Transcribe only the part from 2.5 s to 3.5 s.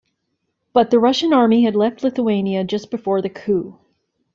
just before the